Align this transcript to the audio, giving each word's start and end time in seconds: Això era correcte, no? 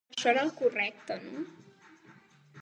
Això 0.13 0.29
era 0.31 0.45
correcte, 0.61 1.19
no? 1.27 1.45